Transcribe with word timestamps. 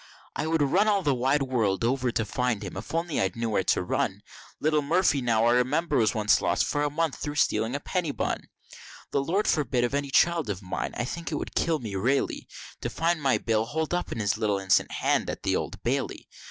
I 0.35 0.47
would 0.47 0.63
run 0.63 0.87
all 0.87 1.03
the 1.03 1.13
wide 1.13 1.43
world 1.43 1.83
over 1.83 2.11
to 2.11 2.25
find 2.25 2.63
him, 2.63 2.75
if 2.75 2.91
I 2.91 2.97
only 2.97 3.15
know'd 3.35 3.51
where 3.51 3.63
to 3.65 3.83
run, 3.83 4.23
Little 4.59 4.81
Murphy, 4.81 5.21
now 5.21 5.45
I 5.45 5.51
remember, 5.53 5.95
was 5.97 6.15
once 6.15 6.41
lost 6.41 6.65
for 6.65 6.81
a 6.81 6.89
month 6.89 7.17
through 7.17 7.35
stealing 7.35 7.75
a 7.75 7.79
penny 7.79 8.09
bun, 8.09 8.49
The 9.11 9.21
Lord 9.23 9.47
forbid 9.47 9.83
of 9.83 9.93
any 9.93 10.09
child 10.09 10.49
of 10.49 10.63
mine! 10.63 10.95
I 10.97 11.05
think 11.05 11.31
it 11.31 11.35
would 11.35 11.53
kill 11.53 11.77
me 11.77 11.93
raily, 11.93 12.47
To 12.81 12.89
find 12.89 13.21
my 13.21 13.37
Bill 13.37 13.63
holdin 13.65 13.99
up 13.99 14.09
his 14.09 14.39
little 14.39 14.57
innocent 14.57 14.91
hand 14.91 15.29
at 15.29 15.43
the 15.43 15.55
Old 15.55 15.83
Bailey. 15.83 16.27